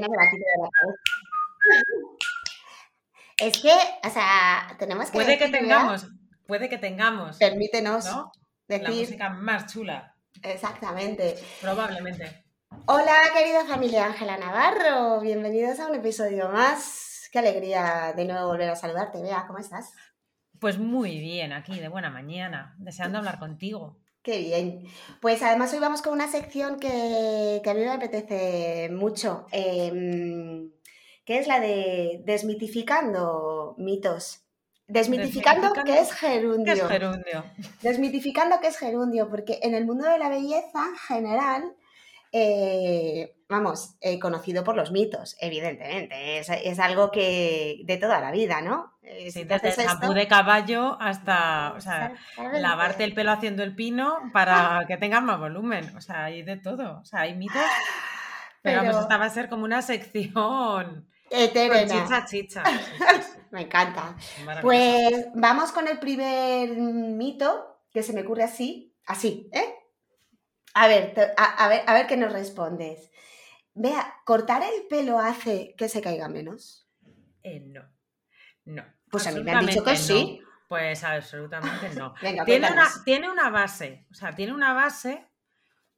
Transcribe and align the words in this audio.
No 0.00 0.08
me 0.08 0.16
la 0.16 0.30
quito 0.30 0.44
de 0.44 0.62
la 0.62 0.70
cabeza. 0.70 1.00
Es 3.38 3.60
que, 3.60 4.08
o 4.08 4.10
sea, 4.10 4.76
tenemos 4.78 5.06
que. 5.06 5.12
Puede 5.12 5.38
que 5.38 5.48
tengamos, 5.48 6.06
puede 6.46 6.68
que 6.68 6.78
tengamos. 6.78 7.36
Permítenos 7.36 8.04
¿no? 8.06 8.32
decir. 8.68 8.88
La 8.88 8.94
música 8.94 9.30
más 9.30 9.72
chula, 9.72 10.14
Exactamente. 10.42 11.36
probablemente. 11.60 12.44
Hola, 12.86 13.14
querida 13.36 13.64
familia 13.64 14.06
Ángela 14.06 14.36
Navarro. 14.38 15.20
Bienvenidos 15.20 15.80
a 15.80 15.88
un 15.88 15.96
episodio 15.96 16.48
más. 16.50 17.28
Qué 17.32 17.38
alegría 17.38 18.12
de 18.16 18.24
nuevo 18.24 18.46
volver 18.48 18.70
a 18.70 18.76
saludarte. 18.76 19.22
Bea, 19.22 19.44
¿cómo 19.46 19.58
estás? 19.58 19.92
Pues 20.58 20.78
muy 20.78 21.18
bien, 21.18 21.52
aquí 21.52 21.78
de 21.80 21.88
buena 21.88 22.10
mañana, 22.10 22.74
deseando 22.78 23.18
hablar 23.18 23.38
contigo. 23.38 23.98
Qué 24.30 24.38
bien. 24.38 24.84
Pues 25.20 25.42
además 25.42 25.72
hoy 25.72 25.80
vamos 25.80 26.02
con 26.02 26.12
una 26.12 26.30
sección 26.30 26.78
que, 26.78 27.60
que 27.64 27.68
a 27.68 27.74
mí 27.74 27.80
me 27.80 27.90
apetece 27.90 28.88
mucho, 28.88 29.46
em, 29.50 30.70
que 31.24 31.40
es 31.40 31.48
la 31.48 31.58
de 31.58 32.22
desmitificando 32.24 33.74
mitos. 33.76 34.44
Desmitificando, 34.86 35.72
Desmitificando 35.72 35.84
qué 35.84 35.98
es 35.98 36.08
¿Qué 36.10 36.28
gerundio. 36.28 36.72
es 36.74 36.82
gerundio? 36.82 37.44
Desmitificando 37.82 38.60
qué 38.60 38.68
es 38.68 38.78
gerundio, 38.78 39.28
porque 39.28 39.58
en 39.62 39.74
el 39.74 39.84
mundo 39.84 40.08
de 40.08 40.18
la 40.18 40.28
belleza 40.28 40.78
en 40.86 40.96
general, 40.96 41.76
eh, 42.30 43.34
vamos, 43.50 43.96
eh, 44.00 44.18
conocido 44.18 44.64
por 44.64 44.76
los 44.76 44.90
mitos, 44.92 45.36
evidentemente, 45.40 46.38
es, 46.38 46.48
es 46.48 46.78
algo 46.78 47.10
que 47.10 47.82
de 47.84 47.96
toda 47.98 48.20
la 48.20 48.30
vida, 48.30 48.60
¿no? 48.62 48.94
Eh, 49.02 49.24
Sí, 49.32 49.40
si 49.40 49.44
desde 49.44 49.68
el 49.82 49.88
esto- 49.88 50.14
de 50.14 50.28
caballo 50.28 50.96
hasta, 51.00 51.74
o 51.76 51.80
sea, 51.80 52.14
lavarte 52.52 53.04
el 53.04 53.12
pelo 53.12 53.32
haciendo 53.32 53.62
el 53.64 53.74
pino 53.74 54.16
para 54.32 54.84
que 54.86 54.96
tengas 54.96 55.22
más 55.22 55.38
volumen. 55.38 55.94
O 55.96 56.00
sea, 56.00 56.24
hay 56.26 56.42
de 56.42 56.56
todo. 56.56 57.00
O 57.00 57.04
sea, 57.04 57.20
hay 57.22 57.34
mitos. 57.34 57.56
Pero, 58.62 58.82
vamos, 58.84 59.02
esta 59.02 59.16
va 59.16 59.24
a 59.24 59.30
ser 59.30 59.48
como 59.48 59.64
una 59.64 59.82
sección 59.82 60.32
con 60.32 61.08
Eterna. 61.30 61.86
chicha 62.04 62.24
chicha. 62.26 62.62
Me 63.50 63.62
encanta. 63.62 64.14
Pues 64.62 65.26
vamos 65.34 65.72
con 65.72 65.88
el 65.88 65.98
primer 65.98 66.70
mito 66.70 67.80
que 67.92 68.02
se 68.04 68.12
me 68.12 68.20
ocurre 68.20 68.44
así, 68.44 68.94
así, 69.06 69.50
¿eh? 69.52 69.74
A 70.74 70.86
ver, 70.86 71.14
a 71.36 71.68
ver, 71.68 71.82
a 71.84 71.94
ver 71.94 72.06
qué 72.06 72.16
nos 72.16 72.32
respondes. 72.32 73.10
Vea, 73.82 74.14
¿cortar 74.26 74.62
el 74.62 74.86
pelo 74.88 75.18
hace 75.18 75.74
que 75.78 75.88
se 75.88 76.02
caiga 76.02 76.28
menos? 76.28 76.86
Eh, 77.42 77.60
no. 77.60 77.82
No. 78.66 78.84
Pues 79.10 79.26
a 79.26 79.32
mí 79.32 79.42
me 79.42 79.52
han 79.52 79.64
dicho 79.64 79.82
que 79.82 79.96
sí. 79.96 80.38
Pues 80.68 81.02
absolutamente 81.02 81.88
no. 81.94 82.12
Venga, 82.22 82.44
tiene, 82.44 82.70
una, 82.70 82.86
tiene 83.06 83.30
una 83.30 83.48
base, 83.48 84.06
o 84.10 84.14
sea, 84.14 84.32
tiene 84.34 84.52
una 84.52 84.74
base 84.74 85.26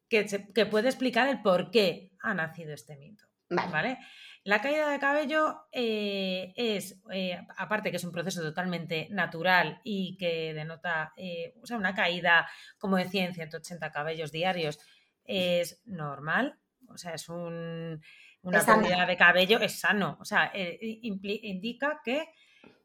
que, 0.09 0.29
se- 0.29 0.53
que 0.53 0.65
puede 0.65 0.89
explicar 0.91 1.27
el 1.27 1.43
por 1.43 1.73
qué 1.73 2.13
ha 2.23 2.35
nacido 2.35 2.73
este 2.73 2.97
mito. 2.97 3.25
Vale. 3.51 3.73
¿vale? 3.73 3.99
La 4.45 4.61
caída 4.63 4.89
de 4.89 5.01
cabello 5.01 5.67
eh, 5.73 6.53
es, 6.57 7.03
eh, 7.13 7.39
aparte 7.57 7.91
que 7.91 7.97
es 7.97 8.05
un 8.05 8.13
proceso 8.13 8.43
totalmente 8.43 9.09
natural 9.11 9.81
y 9.83 10.17
que 10.17 10.55
denota 10.55 11.13
eh, 11.17 11.55
o 11.61 11.67
sea, 11.67 11.77
una 11.79 11.95
caída, 11.95 12.49
como 12.79 12.97
decía, 12.97 13.25
en 13.25 13.35
180 13.35 13.91
cabellos 13.91 14.31
diarios, 14.31 14.79
es 15.25 15.83
normal, 15.85 16.59
o 16.93 16.99
sea, 16.99 17.15
es 17.15 17.29
un, 17.29 18.01
una 18.43 18.59
Es 18.59 18.65
pérdida 18.65 19.07
de 19.07 19.17
cabello, 19.17 19.59
es 19.61 19.79
sano, 19.81 20.17
o 20.21 20.25
sea, 20.25 20.51
eh, 20.55 20.79
indica 21.03 22.01
que 22.05 22.29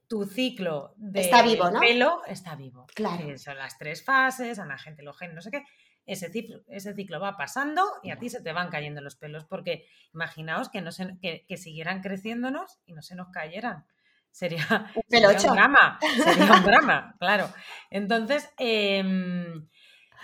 tu 0.07 0.25
ciclo 0.25 0.94
de 0.97 1.22
Está 1.22 1.41
vivo, 1.41 1.69
¿no? 1.69 1.79
pelo 1.79 2.22
está 2.28 2.56
vivo. 2.56 2.88
Claro. 2.95 3.38
Son 3.38 3.57
las 3.57 3.78
tres 3.78 4.03
fases, 4.06 4.57
anagente, 4.59 5.01
elogén, 5.01 5.35
no 5.35 5.41
sé 5.41 5.51
qué. 5.51 5.63
Ese 6.06 6.29
ciclo, 6.31 6.62
ese 6.69 6.94
ciclo 6.94 7.19
va 7.19 7.35
pasando 7.35 7.84
y 8.01 8.12
a 8.12 8.18
ti 8.18 8.29
se 8.29 8.41
te 8.41 8.53
van 8.53 8.69
cayendo 8.69 9.01
los 9.01 9.18
pelos, 9.18 9.44
porque 9.44 9.85
imaginaos 10.13 10.69
que, 10.69 10.79
no 10.81 10.94
se- 10.94 11.18
que, 11.22 11.45
que 11.45 11.57
siguieran 11.57 12.01
creciéndonos 12.01 12.79
y 12.85 12.94
no 12.94 13.01
se 13.01 13.16
nos 13.16 13.28
cayeran. 13.29 13.85
Sería, 14.31 14.66
un 15.01 15.56
drama, 15.56 16.00
sería 16.24 16.53
un 16.53 16.63
drama, 16.63 17.16
claro. 17.19 17.50
Entonces, 17.89 18.47
em, 18.59 19.68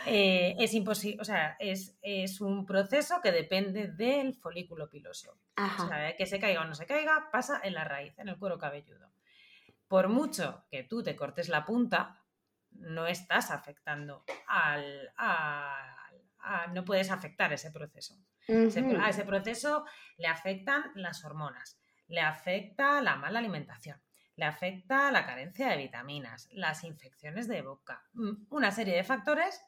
eh, 0.06 0.56
es 0.60 0.74
imposible, 0.74 1.22
o 1.22 1.26
sea, 1.26 1.56
es, 1.60 1.98
es 2.02 2.42
un 2.42 2.66
proceso 2.66 3.20
que 3.22 3.32
depende 3.32 3.88
del 3.88 4.34
folículo 4.36 4.90
piloso. 4.90 5.32
O 5.32 5.38
Ajá. 5.56 5.88
sea, 5.88 6.16
que 6.16 6.26
se 6.26 6.40
caiga 6.40 6.62
o 6.62 6.66
no 6.66 6.76
se 6.76 6.86
caiga, 6.86 7.30
pasa 7.32 7.60
en 7.64 7.74
la 7.74 7.84
raíz, 7.84 8.18
en 8.20 8.30
el 8.30 8.38
cuero 8.38 8.58
cabelludo. 8.58 9.12
Por 9.88 10.10
mucho 10.10 10.66
que 10.72 10.84
tú 10.84 11.04
te 11.04 11.16
cortes 11.16 11.50
la 11.50 11.66
punta, 11.66 12.20
no 12.72 13.06
estás 13.06 13.52
afectando 13.52 14.24
al. 14.48 15.12
al- 15.18 16.22
a- 16.46 16.68
no 16.74 16.84
puedes 16.84 17.10
afectar 17.12 17.54
ese 17.54 17.72
proceso. 17.72 18.16
A 18.50 19.10
ese 19.10 19.24
proceso 19.24 19.86
le 20.18 20.28
afectan 20.28 20.92
las 20.96 21.24
hormonas, 21.24 21.80
le 22.08 22.20
afecta 22.20 23.02
la 23.02 23.16
mala 23.16 23.40
alimentación, 23.40 24.02
le 24.36 24.44
afecta 24.46 25.10
la 25.12 25.26
carencia 25.26 25.70
de 25.70 25.78
vitaminas, 25.78 26.50
las 26.52 26.84
infecciones 26.84 27.48
de 27.48 27.62
boca, 27.62 28.04
mm, 28.14 28.48
una 28.50 28.72
serie 28.72 28.96
de 28.98 29.04
factores 29.06 29.62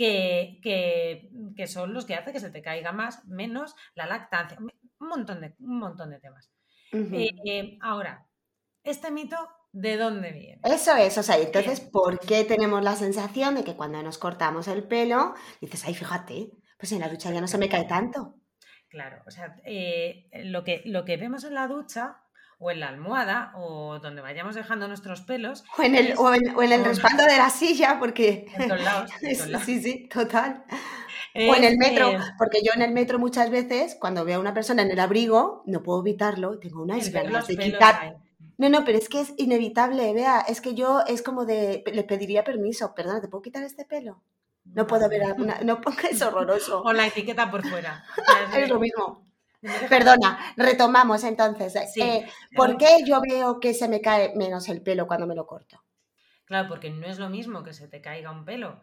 que, 0.00 0.58
que- 0.62 1.28
que 1.56 1.66
son 1.66 1.92
los 1.92 2.06
que 2.06 2.14
hacen 2.14 2.32
que 2.32 2.40
se 2.40 2.50
te 2.50 2.62
caiga 2.62 2.92
más, 2.92 3.24
menos 3.26 3.74
la 3.94 4.06
lactancia, 4.06 4.56
un 4.58 5.08
montón 5.14 5.42
de, 5.42 5.54
un 5.58 5.78
montón 5.78 6.08
de 6.10 6.20
temas. 6.20 6.50
Eh, 6.92 7.30
eh, 7.46 7.78
ahora, 7.82 8.26
¿este 8.82 9.10
mito 9.10 9.36
de 9.72 9.98
dónde 9.98 10.32
viene? 10.32 10.60
Eso 10.64 10.96
es, 10.96 11.18
o 11.18 11.22
sea, 11.22 11.36
entonces, 11.38 11.80
¿por 11.80 12.18
qué 12.18 12.44
tenemos 12.44 12.82
la 12.82 12.96
sensación 12.96 13.54
de 13.56 13.64
que 13.64 13.76
cuando 13.76 14.02
nos 14.02 14.16
cortamos 14.16 14.68
el 14.68 14.84
pelo, 14.84 15.34
dices, 15.60 15.84
ay, 15.86 15.94
fíjate, 15.94 16.50
pues 16.78 16.92
en 16.92 17.00
la 17.00 17.08
ducha 17.10 17.30
ya 17.30 17.42
no 17.42 17.46
se 17.48 17.58
me 17.58 17.68
cae 17.68 17.84
tanto? 17.84 18.36
Claro, 18.88 19.22
o 19.26 19.30
sea, 19.30 19.54
eh, 19.66 20.28
lo, 20.44 20.64
que, 20.64 20.82
lo 20.86 21.04
que 21.04 21.16
vemos 21.18 21.44
en 21.44 21.54
la 21.54 21.68
ducha 21.68 22.19
o 22.62 22.70
en 22.70 22.78
la 22.80 22.88
almohada 22.88 23.52
o 23.56 23.98
donde 23.98 24.20
vayamos 24.22 24.54
dejando 24.54 24.86
nuestros 24.86 25.22
pelos, 25.22 25.64
O 25.78 25.82
en 25.82 25.94
el, 25.96 26.08
Es- 26.08 26.18
o 26.18 26.32
en, 26.32 26.54
o 26.54 26.62
en 26.62 26.72
el 26.72 26.84
respaldo 26.84 27.24
de 27.24 27.36
la 27.38 27.50
silla, 27.50 27.98
porque... 27.98 28.46
en 28.56 28.68
todos 28.68 28.82
lados, 28.84 29.10
en 29.22 29.34
todos 29.36 29.50
lados, 29.50 29.66
Sí, 29.66 29.82
sí, 29.82 30.08
total. 30.08 30.64
O 31.34 31.54
en 31.54 31.64
el 31.64 31.78
metro, 31.78 32.12
porque 32.38 32.60
yo 32.62 32.72
en 32.74 32.82
el 32.82 32.92
metro 32.92 33.18
muchas 33.18 33.50
veces, 33.50 33.96
cuando 34.00 34.24
veo 34.24 34.36
a 34.36 34.40
una 34.40 34.52
persona 34.54 34.82
en 34.82 34.90
el 34.90 35.00
abrigo, 35.00 35.62
no 35.66 35.82
puedo 35.82 36.00
evitarlo, 36.00 36.58
tengo 36.58 36.82
unas 36.82 37.10
ver 37.12 37.24
ganas 37.24 37.46
de 37.46 37.56
quitar. 37.56 38.16
No, 38.58 38.68
no, 38.68 38.84
pero 38.84 38.98
es 38.98 39.08
que 39.08 39.20
es 39.22 39.32
inevitable, 39.38 40.12
vea, 40.12 40.40
es 40.40 40.60
que 40.60 40.74
yo 40.74 41.00
es 41.06 41.22
como 41.22 41.46
de, 41.46 41.82
le 41.90 42.02
pediría 42.04 42.44
permiso, 42.44 42.94
perdona, 42.94 43.20
¿te 43.22 43.28
puedo 43.28 43.40
quitar 43.42 43.62
este 43.62 43.86
pelo? 43.86 44.22
No 44.64 44.86
puedo 44.86 45.08
ver 45.08 45.22
a 45.22 45.32
una, 45.32 45.60
no, 45.62 45.80
es 46.10 46.20
horroroso. 46.20 46.82
O 46.84 46.92
la 46.92 47.06
etiqueta 47.06 47.50
por 47.50 47.66
fuera. 47.66 48.04
Es 48.54 48.68
lo 48.68 48.78
mismo. 48.78 49.24
Perdona, 49.88 50.38
retomamos 50.56 51.24
entonces. 51.24 51.74
Sí, 51.92 52.00
Eh, 52.00 52.24
el- 52.52 52.56
¿Por 52.56 52.76
qué 52.78 53.02
yo 53.06 53.20
veo 53.20 53.60
que 53.60 53.74
se 53.74 53.88
me 53.88 54.00
cae 54.00 54.34
menos 54.36 54.68
el 54.68 54.82
pelo 54.82 55.06
cuando 55.06 55.26
me 55.26 55.34
lo 55.34 55.46
corto? 55.46 55.82
Claro, 56.44 56.68
porque 56.68 56.90
no 56.90 57.06
es 57.06 57.18
lo 57.18 57.28
mismo 57.28 57.62
que 57.62 57.72
se 57.72 57.88
te 57.88 58.00
caiga 58.00 58.30
un 58.30 58.44
pelo, 58.44 58.80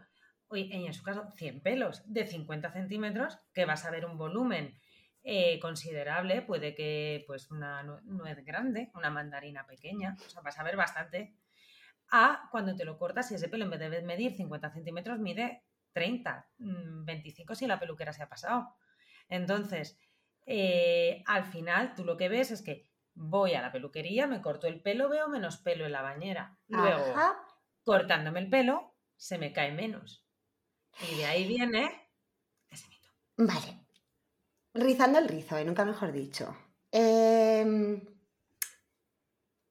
en 0.51 0.93
su 0.93 1.03
caso 1.03 1.29
100 1.35 1.61
pelos 1.61 2.01
de 2.05 2.25
50 2.25 2.71
centímetros, 2.71 3.37
que 3.53 3.65
vas 3.65 3.83
a 3.85 3.91
ver 3.91 4.05
un 4.05 4.17
volumen 4.17 4.79
eh, 5.23 5.59
considerable, 5.59 6.41
puede 6.41 6.73
que 6.73 7.23
pues 7.27 7.51
una 7.51 7.83
nue- 7.83 8.01
nuez 8.03 8.45
grande, 8.45 8.91
una 8.95 9.09
mandarina 9.09 9.67
pequeña, 9.67 10.15
o 10.25 10.29
sea, 10.29 10.41
vas 10.41 10.57
a 10.57 10.63
ver 10.63 10.77
bastante, 10.77 11.35
a 12.11 12.49
cuando 12.51 12.75
te 12.75 12.85
lo 12.85 12.97
cortas 12.97 13.31
y 13.31 13.35
ese 13.35 13.49
pelo 13.49 13.65
en 13.65 13.71
vez 13.71 13.79
de 13.79 14.01
medir 14.03 14.33
50 14.35 14.71
centímetros 14.71 15.19
mide 15.19 15.63
30, 15.93 16.49
mm, 16.59 17.05
25 17.05 17.55
si 17.55 17.67
la 17.67 17.79
peluquera 17.79 18.13
se 18.13 18.23
ha 18.23 18.29
pasado. 18.29 18.75
Entonces, 19.29 19.99
eh, 20.47 21.23
al 21.25 21.43
final 21.43 21.93
tú 21.93 22.05
lo 22.05 22.15
que 22.15 22.29
ves 22.29 22.51
es 22.51 22.61
que 22.61 22.89
voy 23.13 23.53
a 23.53 23.61
la 23.61 23.71
peluquería, 23.71 24.27
me 24.27 24.41
corto 24.41 24.67
el 24.67 24.81
pelo, 24.81 25.09
veo 25.09 25.27
menos 25.27 25.57
pelo 25.57 25.85
en 25.85 25.91
la 25.91 26.01
bañera. 26.01 26.57
Luego, 26.67 27.03
Ajá. 27.13 27.37
cortándome 27.83 28.39
el 28.39 28.49
pelo, 28.49 28.95
se 29.17 29.37
me 29.37 29.51
cae 29.51 29.73
menos. 29.73 30.25
Y 31.11 31.17
de 31.17 31.25
ahí 31.25 31.47
viene 31.47 32.09
ese 32.69 32.87
mito. 32.87 33.09
Vale. 33.37 33.85
Rizando 34.73 35.19
el 35.19 35.27
rizo, 35.27 35.59
y 35.59 35.65
nunca 35.65 35.83
mejor 35.83 36.11
dicho. 36.11 36.55
Em, 36.91 38.01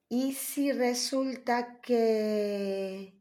¿y 0.09 0.33
si 0.33 0.71
resulta 0.71 1.81
que 1.81 3.17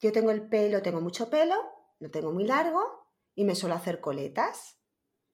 yo 0.00 0.12
tengo 0.12 0.30
el 0.30 0.48
pelo, 0.48 0.80
tengo 0.80 1.00
mucho 1.00 1.28
pelo, 1.28 1.56
lo 1.98 2.10
tengo 2.10 2.32
muy 2.32 2.44
largo 2.44 3.12
y 3.34 3.44
me 3.44 3.54
suelo 3.54 3.74
hacer 3.74 4.00
coletas? 4.00 4.77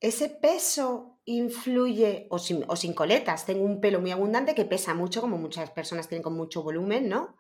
Ese 0.08 0.28
peso 0.28 1.20
influye, 1.24 2.26
o 2.30 2.38
sin, 2.38 2.64
o 2.68 2.76
sin 2.76 2.92
coletas, 2.92 3.46
tengo 3.46 3.64
un 3.64 3.80
pelo 3.80 4.00
muy 4.00 4.10
abundante 4.10 4.54
que 4.54 4.64
pesa 4.66 4.92
mucho, 4.92 5.20
como 5.20 5.38
muchas 5.38 5.70
personas 5.70 6.08
tienen 6.08 6.22
con 6.22 6.36
mucho 6.36 6.62
volumen, 6.62 7.08
¿no? 7.08 7.36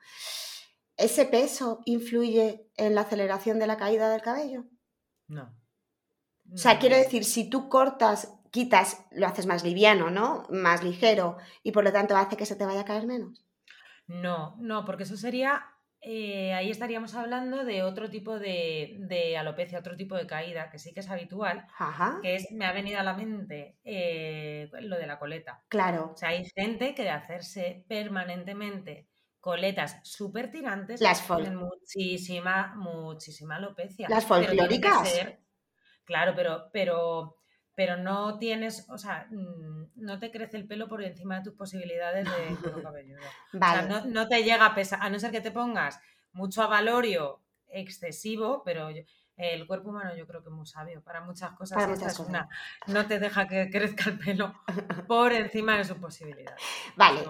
¿Ese 0.96 1.26
peso 1.26 1.80
influye 1.84 2.70
en 2.76 2.94
la 2.94 3.02
aceleración 3.02 3.58
de 3.58 3.66
la 3.66 3.76
caída 3.76 4.08
del 4.10 4.22
cabello? 4.22 4.64
No. 5.28 5.54
O 6.52 6.56
sea, 6.56 6.74
No, 6.74 6.80
quiero 6.80 6.96
no. 6.96 7.02
decir, 7.02 7.24
si 7.24 7.50
tú 7.50 7.68
cortas, 7.68 8.32
quitas, 8.50 9.04
lo 9.10 9.26
haces 9.26 9.46
más 9.46 9.64
liviano, 9.64 10.10
¿no? 10.10 10.44
Más 10.48 10.82
ligero 10.82 11.36
y 11.62 11.72
por 11.72 11.84
lo 11.84 11.92
tanto 11.92 12.16
hace 12.16 12.36
que 12.36 12.46
se 12.46 12.56
te 12.56 12.64
vaya 12.64 12.80
a 12.80 12.84
caer 12.84 13.06
menos. 13.06 13.44
No, 14.06 14.56
no, 14.60 14.84
porque 14.84 15.02
eso 15.04 15.16
sería, 15.16 15.64
eh, 16.06 16.52
ahí 16.52 16.70
estaríamos 16.70 17.14
hablando 17.14 17.64
de 17.64 17.82
otro 17.82 18.10
tipo 18.10 18.38
de, 18.38 18.96
de 19.00 19.36
alopecia, 19.38 19.78
otro 19.78 19.96
tipo 19.96 20.16
de 20.16 20.26
caída, 20.26 20.70
que 20.70 20.78
sí 20.78 20.92
que 20.92 21.00
es 21.00 21.10
habitual, 21.10 21.66
Ajá, 21.78 22.18
que 22.22 22.34
es, 22.36 22.50
me 22.52 22.66
ha 22.66 22.72
venido 22.72 23.00
a 23.00 23.02
la 23.02 23.14
mente 23.14 23.78
eh, 23.84 24.68
lo 24.82 24.96
de 24.98 25.06
la 25.06 25.18
coleta. 25.18 25.64
claro. 25.68 26.10
O 26.12 26.16
sea, 26.16 26.28
hay 26.30 26.44
gente 26.54 26.94
que 26.94 27.02
de 27.04 27.10
hacerse 27.10 27.84
permanentemente 27.88 29.08
coletas 29.40 30.00
súper 30.04 30.50
tirantes 30.50 31.00
Las 31.00 31.22
fol- 31.26 31.36
tienen 31.42 31.56
muchísima, 31.56 32.74
muchísima 32.76 33.56
alopecia. 33.56 34.08
Las 34.08 34.24
folclóricas. 34.26 35.08
claro, 36.04 36.32
pero, 36.36 36.70
pero, 36.72 37.38
pero 37.74 37.96
no 37.96 38.38
tienes, 38.38 38.86
o 38.88 38.98
sea, 38.98 39.26
mm, 39.30 39.90
no 39.96 40.18
te 40.18 40.30
crece 40.30 40.56
el 40.56 40.66
pelo 40.66 40.88
por 40.88 41.02
encima 41.02 41.36
de 41.38 41.44
tus 41.44 41.54
posibilidades 41.54 42.24
de 42.24 42.30
cuero 42.62 42.82
cabelludo. 42.82 43.20
O 43.20 43.58
sea, 43.58 43.60
Vale. 43.60 43.88
no, 43.88 44.04
no 44.06 44.28
te 44.28 44.42
llega 44.42 44.66
a 44.66 44.74
pesar, 44.74 45.00
a 45.02 45.10
no 45.10 45.18
ser 45.18 45.30
que 45.30 45.40
te 45.40 45.50
pongas 45.50 46.00
mucho 46.32 46.62
avalorio 46.62 47.40
excesivo, 47.68 48.62
pero 48.64 48.90
yo- 48.90 49.02
el 49.36 49.66
cuerpo 49.66 49.88
humano 49.90 50.14
yo 50.14 50.28
creo 50.28 50.44
que 50.44 50.48
es 50.48 50.54
muy 50.54 50.64
sabio 50.66 51.02
para 51.02 51.20
muchas 51.20 51.50
cosas. 51.54 51.74
Para 51.74 51.88
muchas 51.88 52.16
cosas. 52.16 52.28
una. 52.28 52.48
No 52.86 53.04
te 53.08 53.18
deja 53.18 53.48
que 53.48 53.68
crezca 53.68 54.10
el 54.10 54.18
pelo 54.20 54.54
por 55.08 55.32
encima 55.32 55.76
de 55.76 55.84
sus 55.84 55.96
posibilidades. 55.98 56.54
Vale. 56.94 57.24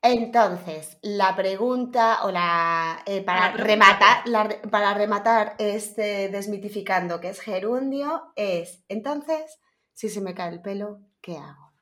Entonces, 0.00 0.98
la 1.02 1.34
pregunta 1.34 2.24
o 2.24 2.30
la 2.30 3.02
eh, 3.06 3.22
para 3.22 3.48
La 3.48 3.52
pregunta 3.52 3.66
rematar, 3.66 4.28
la 4.28 4.48
para 4.70 4.94
rematar 4.94 5.54
este 5.58 6.28
desmitificando 6.28 7.20
que 7.20 7.28
es 7.30 7.40
gerundio 7.40 8.32
es 8.36 8.84
entonces, 8.88 9.60
si 9.94 10.08
se 10.08 10.20
me 10.20 10.34
cae 10.34 10.52
el 10.52 10.60
pelo, 10.60 11.00
¿qué 11.20 11.38
hago? 11.38 11.72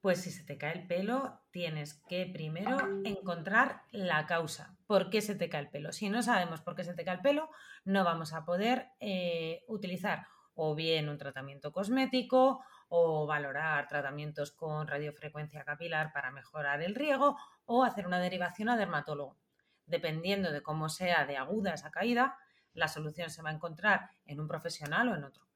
Pues 0.00 0.22
si 0.22 0.30
se 0.30 0.44
te 0.44 0.56
cae 0.56 0.74
el 0.74 0.86
pelo, 0.86 1.40
tienes 1.50 1.94
que 2.08 2.24
primero 2.32 2.78
encontrar 3.04 3.82
la 3.90 4.26
causa. 4.26 4.76
¿Por 4.86 5.10
qué 5.10 5.20
se 5.20 5.34
te 5.34 5.48
cae 5.48 5.62
el 5.62 5.70
pelo? 5.70 5.92
Si 5.92 6.08
no 6.08 6.22
sabemos 6.22 6.60
por 6.60 6.76
qué 6.76 6.84
se 6.84 6.94
te 6.94 7.04
cae 7.04 7.16
el 7.16 7.20
pelo, 7.20 7.50
no 7.84 8.04
vamos 8.04 8.32
a 8.32 8.44
poder 8.44 8.90
eh, 9.00 9.64
utilizar 9.66 10.28
o 10.54 10.76
bien 10.76 11.08
un 11.08 11.18
tratamiento 11.18 11.72
cosmético 11.72 12.62
o 12.88 13.26
valorar 13.26 13.88
tratamientos 13.88 14.52
con 14.52 14.86
radiofrecuencia 14.86 15.64
capilar 15.64 16.12
para 16.12 16.30
mejorar 16.30 16.80
el 16.80 16.94
riego 16.94 17.36
o 17.64 17.82
hacer 17.82 18.06
una 18.06 18.20
derivación 18.20 18.68
a 18.68 18.76
dermatólogo. 18.76 19.36
Dependiendo 19.84 20.52
de 20.52 20.62
cómo 20.62 20.88
sea 20.88 21.26
de 21.26 21.36
aguda 21.36 21.74
esa 21.74 21.90
caída, 21.90 22.38
la 22.72 22.86
solución 22.86 23.30
se 23.30 23.42
va 23.42 23.50
a 23.50 23.54
encontrar 23.54 24.10
en 24.24 24.40
un 24.40 24.46
profesional 24.46 25.08
o 25.08 25.16
en 25.16 25.24
otro. 25.24 25.47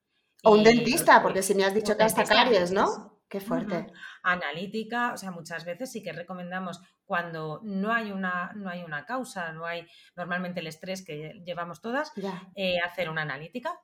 O 0.45 0.53
un 0.53 0.65
dentista, 0.65 1.23
porque 1.23 1.43
si 1.43 1.55
me 1.55 1.65
has 1.65 1.75
dicho 1.75 1.97
que 1.97 2.03
hasta 2.03 2.25
caries. 2.25 2.73
¿no? 2.73 3.21
Qué 3.29 3.41
fuerte. 3.41 3.87
Analítica, 4.23 5.13
o 5.15 5.17
sea, 5.17 5.31
muchas 5.31 5.65
veces 5.65 5.91
sí 5.91 6.03
que 6.03 6.13
recomendamos 6.13 6.81
cuando 7.05 7.61
no 7.63 7.93
hay 7.93 8.13
una, 8.13 8.53
no 8.55 8.69
hay 8.69 8.83
una 8.83 9.05
causa, 9.07 9.53
no 9.53 9.65
hay 9.67 9.87
normalmente 10.17 10.61
el 10.61 10.67
estrés 10.67 11.05
que 11.05 11.41
llevamos 11.45 11.81
todas, 11.81 12.13
eh, 12.55 12.79
hacer 12.81 13.09
una 13.09 13.23
analítica 13.23 13.79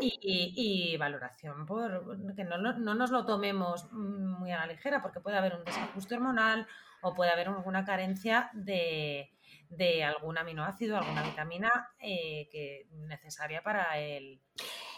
y, 0.00 0.18
y- 0.22 0.92
y 0.94 0.96
valoración, 0.96 1.66
por 1.66 2.34
que 2.34 2.44
no, 2.44 2.56
no 2.58 2.94
nos 2.94 3.10
lo 3.10 3.26
tomemos 3.26 3.92
muy 3.92 4.50
a 4.52 4.58
la 4.60 4.66
ligera, 4.66 5.02
porque 5.02 5.20
puede 5.20 5.36
haber 5.36 5.54
un 5.56 5.64
desajuste 5.64 6.14
hormonal 6.14 6.66
o 7.02 7.12
puede 7.14 7.30
haber 7.30 7.48
alguna 7.48 7.84
carencia 7.84 8.50
de, 8.54 9.30
de 9.68 10.04
algún 10.04 10.38
aminoácido, 10.38 10.96
alguna 10.96 11.22
vitamina 11.22 11.70
eh, 11.98 12.48
que 12.50 12.86
necesaria 12.92 13.62
para 13.62 13.98
el, 13.98 14.40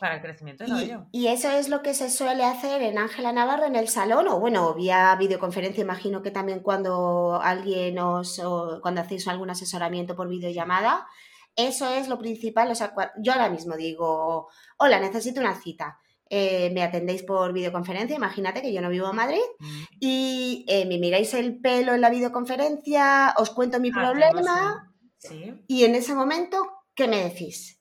para 0.03 0.17
el 0.17 0.21
crecimiento 0.21 0.65
del 0.65 0.73
Y, 0.73 0.75
cabello. 0.75 1.07
y 1.13 1.29
eso 1.29 1.49
es 1.49 1.69
lo 1.69 1.81
que 1.81 1.95
se 1.95 2.11
suele 2.11 2.45
hacer 2.45 2.83
en 2.83 2.99
Ángela 2.99 3.33
Navarro 3.33 3.67
en 3.67 3.77
el 3.77 3.87
salón, 3.89 4.27
o 4.27 4.41
bueno, 4.41 4.75
vía 4.75 5.15
videoconferencia, 5.17 5.81
imagino 5.83 6.23
que 6.23 6.33
también 6.33 6.61
cuando 6.61 7.41
alguien 7.41 7.99
os, 8.01 8.41
o 8.41 8.81
cuando 8.83 9.01
hacéis 9.01 9.29
algún 9.29 9.51
asesoramiento 9.51 10.17
por 10.17 10.29
videollamada, 10.29 11.07
eso 11.55 11.89
es 11.89 12.09
lo 12.09 12.19
principal. 12.19 12.71
O 12.71 12.75
sea, 12.75 12.93
yo 13.19 13.33
ahora 13.33 13.49
mismo 13.49 13.77
digo, 13.77 14.49
hola, 14.77 14.99
necesito 14.99 15.41
una 15.41 15.55
cita. 15.55 15.99
Eh, 16.29 16.71
me 16.75 16.83
atendéis 16.83 17.23
por 17.23 17.53
videoconferencia, 17.53 18.17
imagínate 18.17 18.61
que 18.63 18.73
yo 18.73 18.81
no 18.81 18.89
vivo 18.89 19.09
en 19.11 19.17
Madrid, 19.17 19.47
Mm. 19.61 19.83
y 20.01 20.65
eh, 20.67 20.85
me 20.87 20.99
miráis 20.99 21.33
el 21.35 21.61
pelo 21.61 21.95
en 21.95 22.01
la 22.01 22.11
videoconferencia, 22.11 23.35
os 23.37 23.51
cuento 23.51 23.79
mi 23.81 23.91
Hacemos 23.91 24.11
problema, 24.11 24.93
Sí. 25.19 25.55
y 25.69 25.85
en 25.85 25.95
ese 25.95 26.15
momento, 26.15 26.57
¿qué 26.97 27.07
me 27.07 27.23
decís? 27.23 27.79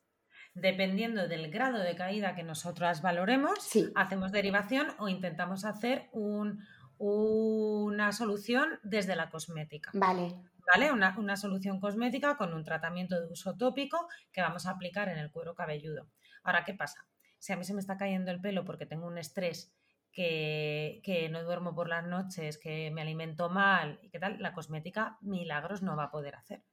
Dependiendo 0.54 1.28
del 1.28 1.50
grado 1.50 1.80
de 1.80 1.96
caída 1.96 2.36
que 2.36 2.44
nosotras 2.44 3.02
valoremos, 3.02 3.62
Sí, 3.64 3.92
hacemos 3.96 4.32
derivación 4.32 4.88
o 5.00 5.08
intentamos 5.08 5.64
hacer 5.66 6.10
un- 6.12 6.60
una 6.98 8.12
solución 8.12 8.80
desde 8.84 9.16
la 9.16 9.30
cosmética. 9.30 9.92
vale. 9.94 10.36
¿Vale? 10.74 10.92
Una, 10.92 11.18
una 11.18 11.36
solución 11.36 11.80
cosmética 11.80 12.38
con 12.38 12.54
un 12.54 12.64
tratamiento 12.64 13.20
de 13.20 13.28
uso 13.28 13.58
tópico 13.58 14.08
que 14.32 14.42
vamos 14.42 14.68
a 14.68 14.72
aplicar 14.72 15.10
en 15.10 15.18
el 15.18 15.32
cuero 15.32 15.56
cabelludo. 15.56 16.08
Ahora, 16.44 16.64
¿qué 16.64 16.76
pasa? 16.76 17.08
Si 17.40 17.52
a 17.52 17.58
mí 17.58 17.64
se 17.66 17.74
me 17.74 17.80
está 17.82 17.98
cayendo 17.98 18.30
el 18.30 18.40
pelo 18.40 18.64
porque 18.64 18.86
tengo 18.86 19.08
un 19.08 19.18
estrés, 19.18 19.74
que, 20.12 21.02
que 21.04 21.30
no 21.30 21.42
duermo 21.44 21.74
por 21.74 21.90
las 21.90 22.06
noches, 22.06 22.58
que 22.60 22.92
me 22.92 23.02
alimento 23.02 23.50
mal 23.50 23.98
y 24.04 24.10
qué 24.10 24.20
tal, 24.20 24.40
la 24.40 24.54
cosmética 24.54 25.18
milagros 25.22 25.82
no 25.82 25.96
va 25.96 26.06
a 26.06 26.12
poder 26.12 26.36
hacer. 26.36 26.64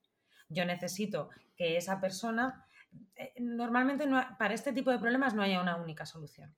Yo 0.51 0.65
necesito 0.67 1.31
que 1.57 1.77
esa 1.79 2.01
persona, 2.01 2.67
normalmente 3.39 4.07
no 4.07 4.19
ha- 4.19 4.37
para 4.39 4.55
este 4.55 4.73
tipo 4.73 4.91
de 4.91 4.99
problemas 4.99 5.35
no 5.35 5.43
haya 5.43 5.61
una 5.61 5.77
única 5.77 6.07
solución. 6.07 6.55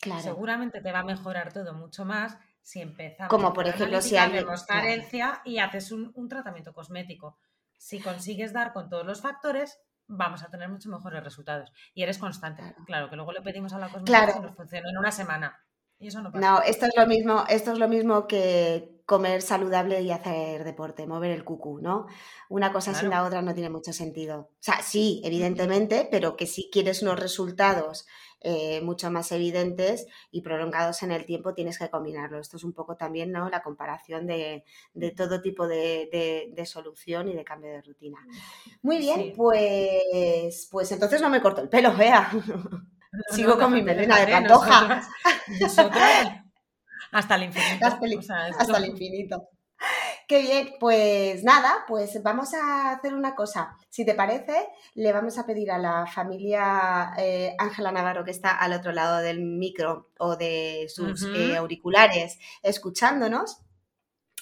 Claro. 0.00 0.20
Seguramente 0.22 0.80
te 0.80 0.92
va 0.92 1.00
a 1.00 1.04
mejorar 1.04 1.52
todo 1.52 1.72
mucho 1.74 2.04
más 2.04 2.36
si 2.62 2.80
empezamos 2.80 3.30
Como, 3.30 3.52
por 3.52 3.66
ejemplo, 3.66 4.00
si 4.02 4.14
vemos 4.14 4.64
claro. 4.64 4.82
carencia 4.82 5.40
y 5.44 5.58
haces 5.58 5.92
un, 5.92 6.12
un 6.14 6.28
tratamiento 6.28 6.72
cosmético. 6.72 7.38
Si 7.78 8.00
consigues 8.00 8.52
dar 8.52 8.72
con 8.72 8.88
todos 8.88 9.06
los 9.06 9.20
factores, 9.20 9.78
vamos 10.06 10.42
a 10.42 10.50
tener 10.50 10.68
mucho 10.68 10.88
mejores 10.90 11.22
resultados. 11.22 11.72
Y 11.94 12.02
eres 12.02 12.18
constante. 12.18 12.62
Claro. 12.62 12.84
Claro, 12.86 13.10
que 13.10 13.16
luego 13.16 13.32
le 13.32 13.42
pedimos 13.42 13.72
a 13.72 13.78
la 13.78 13.88
cosmética 13.88 14.18
Claro. 14.18 14.32
si 14.34 14.40
nos 14.40 14.54
funciona 14.56 14.90
en 14.90 14.98
una 14.98 15.12
semana. 15.12 15.58
Y 15.98 16.08
eso 16.08 16.20
no 16.20 16.30
pasa. 16.30 16.46
No, 16.46 16.62
esto 16.62 16.86
es 16.86 16.92
lo 16.96 17.06
mismo, 17.06 17.44
esto 17.48 17.72
es 17.72 17.78
lo 17.78 17.88
mismo 17.88 18.26
que 18.26 18.95
comer 19.06 19.40
saludable 19.40 20.02
y 20.02 20.10
hacer 20.10 20.64
deporte, 20.64 21.06
mover 21.06 21.30
el 21.30 21.44
cucú, 21.44 21.78
¿no? 21.80 22.06
Una 22.48 22.72
cosa 22.72 22.92
sin 22.92 23.08
la 23.08 23.24
otra 23.24 23.40
no 23.40 23.54
tiene 23.54 23.70
mucho 23.70 23.92
sentido. 23.92 24.40
O 24.40 24.56
sea, 24.60 24.82
sí, 24.82 25.22
evidentemente, 25.24 26.08
pero 26.10 26.36
que 26.36 26.46
si 26.46 26.68
quieres 26.72 27.02
unos 27.02 27.18
resultados 27.20 28.06
eh, 28.40 28.80
mucho 28.82 29.10
más 29.10 29.30
evidentes 29.32 30.06
y 30.30 30.42
prolongados 30.42 31.02
en 31.04 31.10
el 31.12 31.24
tiempo, 31.24 31.54
tienes 31.54 31.78
que 31.78 31.88
combinarlo. 31.88 32.38
Esto 32.40 32.56
es 32.58 32.64
un 32.64 32.72
poco 32.72 32.96
también, 32.96 33.30
¿no? 33.32 33.48
La 33.48 33.62
comparación 33.62 34.26
de, 34.26 34.64
de 34.92 35.10
todo 35.12 35.40
tipo 35.40 35.66
de, 35.68 36.08
de- 36.12 36.50
de 36.52 36.66
solución 36.66 37.28
y 37.28 37.34
de 37.34 37.44
cambio 37.44 37.70
de 37.70 37.82
rutina. 37.82 38.18
Muy 38.82 38.98
bien, 38.98 39.16
Sí. 39.16 39.32
pues, 39.36 40.68
pues 40.70 40.92
entonces 40.92 41.20
no 41.22 41.30
me 41.30 41.40
corto 41.40 41.60
el 41.62 41.68
pelo, 41.68 41.96
vea. 41.96 42.30
Sigo 43.30 43.56
con 43.58 43.72
mi 43.72 43.82
melena 43.82 44.16
de 44.18 44.26
déjate, 44.26 44.48
pantoja. 44.48 44.80
nosotras- 44.80 45.08
nosotras 45.60 46.28
hasta 47.18 47.34
el 47.36 47.44
infinito. 47.44 47.86
Hasta 47.86 48.06
el- 48.06 48.18
O 48.18 48.22
sea, 48.22 48.48
esto- 48.48 48.60
hasta 48.62 48.78
el 48.78 48.86
infinito. 48.86 49.48
Qué 50.26 50.40
bien, 50.40 50.70
pues 50.80 51.44
nada, 51.44 51.84
pues 51.86 52.20
vamos 52.22 52.52
a 52.54 52.92
hacer 52.92 53.14
una 53.14 53.34
cosa. 53.34 53.76
Si 53.90 54.04
te 54.04 54.14
parece, 54.14 54.66
le 54.94 55.12
vamos 55.12 55.38
a 55.38 55.46
pedir 55.46 55.70
a 55.70 55.78
la 55.78 56.06
familia 56.06 57.12
eh, 57.18 57.54
Ángela 57.58 57.92
Navarro, 57.92 58.24
que 58.24 58.30
está 58.32 58.50
al 58.56 58.72
otro 58.72 58.90
lado 58.92 59.18
del 59.18 59.40
micro 59.40 60.10
o 60.18 60.34
de 60.36 60.86
sus 60.88 61.24
eh, 61.36 61.56
auriculares, 61.56 62.38
escuchándonos, 62.62 63.58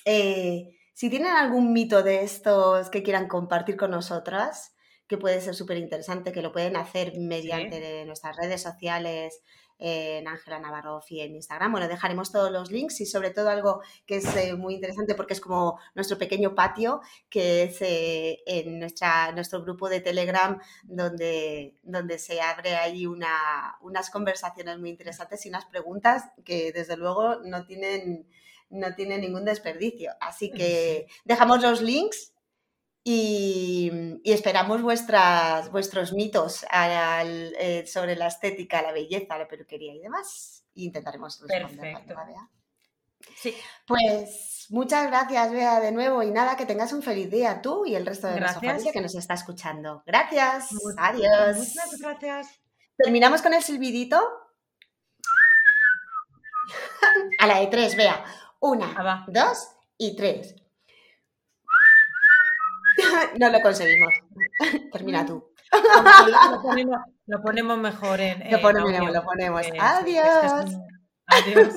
eh, 0.04 0.76
si 0.94 1.10
tienen 1.10 1.32
algún 1.32 1.72
mito 1.72 2.02
de 2.02 2.22
estos 2.22 2.88
que 2.90 3.02
quieran 3.02 3.26
compartir 3.28 3.76
con 3.76 3.90
nosotras, 3.90 4.74
que 5.06 5.18
puede 5.18 5.40
ser 5.40 5.54
súper 5.54 5.76
interesante, 5.78 6.32
que 6.32 6.40
lo 6.42 6.52
pueden 6.52 6.76
hacer 6.76 7.12
mediante 7.18 8.04
nuestras 8.06 8.36
redes 8.36 8.62
sociales, 8.62 9.42
en 9.78 10.26
Ángela 10.28 10.58
Navarro 10.58 11.00
y 11.08 11.20
en 11.20 11.34
Instagram. 11.34 11.72
Bueno, 11.72 11.88
dejaremos 11.88 12.30
todos 12.30 12.50
los 12.50 12.70
links 12.70 13.00
y 13.00 13.06
sobre 13.06 13.30
todo 13.30 13.48
algo 13.48 13.82
que 14.06 14.16
es 14.16 14.36
eh, 14.36 14.54
muy 14.54 14.74
interesante 14.74 15.14
porque 15.14 15.34
es 15.34 15.40
como 15.40 15.78
nuestro 15.94 16.18
pequeño 16.18 16.54
patio, 16.54 17.00
que 17.28 17.64
es 17.64 17.82
eh, 17.82 18.42
en 18.46 18.78
nuestra, 18.78 19.32
nuestro 19.32 19.62
grupo 19.62 19.88
de 19.88 20.00
Telegram, 20.00 20.60
donde, 20.84 21.76
donde 21.82 22.18
se 22.18 22.40
abre 22.40 22.76
ahí 22.76 23.06
una, 23.06 23.76
unas 23.80 24.10
conversaciones 24.10 24.78
muy 24.78 24.90
interesantes 24.90 25.44
y 25.44 25.48
unas 25.48 25.64
preguntas 25.66 26.24
que 26.44 26.72
desde 26.72 26.96
luego 26.96 27.36
no 27.44 27.64
tienen, 27.66 28.28
no 28.70 28.94
tienen 28.94 29.20
ningún 29.22 29.44
desperdicio. 29.44 30.12
Así 30.20 30.50
que 30.50 31.06
dejamos 31.24 31.62
los 31.62 31.82
links 31.82 32.33
y, 33.06 34.20
esperamos 34.24 34.80
vuestras, 34.80 35.70
vuestros 35.70 36.14
mitos 36.14 36.64
eh, 36.72 37.84
sobre 37.86 38.16
la 38.16 38.28
estética, 38.28 38.80
la 38.80 38.92
belleza, 38.92 39.36
la 39.36 39.46
peluquería 39.46 39.94
y 39.94 40.00
demás. 40.00 40.64
Y 40.72 40.86
intentaremos 40.86 41.38
responder. 41.46 41.98
Sí. 43.36 43.54
Pues 43.86 44.66
muchas 44.70 45.06
gracias, 45.06 45.52
Bea, 45.52 45.80
de 45.80 45.92
nuevo. 45.92 46.22
Y 46.22 46.30
nada, 46.30 46.56
que 46.56 46.64
tengas 46.64 46.94
un 46.94 47.02
feliz 47.02 47.30
día 47.30 47.60
tú 47.60 47.84
y 47.84 47.94
el 47.94 48.06
resto 48.06 48.26
de 48.26 48.40
la 48.40 48.54
familia 48.54 48.90
que 48.90 49.02
nos 49.02 49.14
está 49.14 49.34
escuchando. 49.34 50.02
Gracias. 50.06 50.70
Adiós. 50.96 51.56
Muchas 51.58 52.00
gracias. 52.00 52.60
Terminamos 52.96 53.42
con 53.42 53.52
el 53.52 53.62
silbidito. 53.62 54.18
A 57.38 57.46
la 57.46 57.60
de 57.60 57.66
tres, 57.66 57.96
Bea. 57.96 58.24
Una, 58.60 58.94
ah, 58.96 59.26
dos 59.28 59.68
y 59.98 60.16
tres. 60.16 60.54
no 63.38 63.50
lo 63.50 63.60
conseguimos. 63.60 64.14
Termina 64.92 65.26
tú. 65.26 65.44
Lo 67.26 67.42
ponemos, 67.42 67.78
mejor 67.78 68.20
en. 68.20 68.50
Lo 68.50 68.60
ponemos, 68.60 69.12
lo 69.12 69.24
ponemos. 69.24 69.62
Adiós. 69.80 70.76
Adiós. 71.26 71.74